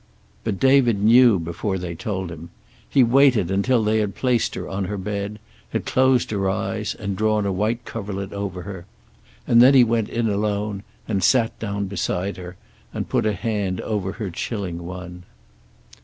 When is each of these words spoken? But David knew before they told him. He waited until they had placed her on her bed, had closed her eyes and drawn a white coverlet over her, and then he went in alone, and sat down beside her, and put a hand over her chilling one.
But 0.43 0.59
David 0.59 0.99
knew 0.99 1.37
before 1.37 1.77
they 1.77 1.93
told 1.93 2.31
him. 2.31 2.49
He 2.89 3.03
waited 3.03 3.51
until 3.51 3.83
they 3.83 3.99
had 3.99 4.15
placed 4.15 4.55
her 4.55 4.67
on 4.67 4.85
her 4.85 4.97
bed, 4.97 5.37
had 5.69 5.85
closed 5.85 6.31
her 6.31 6.49
eyes 6.49 6.95
and 6.95 7.15
drawn 7.15 7.45
a 7.45 7.51
white 7.51 7.85
coverlet 7.85 8.33
over 8.33 8.63
her, 8.63 8.87
and 9.45 9.61
then 9.61 9.75
he 9.75 9.83
went 9.83 10.09
in 10.09 10.27
alone, 10.27 10.81
and 11.07 11.23
sat 11.23 11.59
down 11.59 11.85
beside 11.85 12.37
her, 12.37 12.55
and 12.91 13.09
put 13.09 13.27
a 13.27 13.33
hand 13.33 13.79
over 13.81 14.13
her 14.13 14.31
chilling 14.31 14.87
one. 14.87 15.21